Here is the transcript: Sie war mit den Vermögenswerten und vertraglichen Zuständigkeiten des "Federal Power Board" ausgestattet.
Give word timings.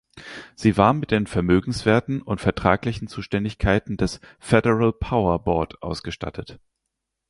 Sie 0.55 0.77
war 0.77 0.93
mit 0.93 1.11
den 1.11 1.27
Vermögenswerten 1.27 2.23
und 2.23 2.41
vertraglichen 2.41 3.07
Zuständigkeiten 3.07 3.97
des 3.97 4.19
"Federal 4.39 4.93
Power 4.93 5.37
Board" 5.43 5.83
ausgestattet. 5.83 6.59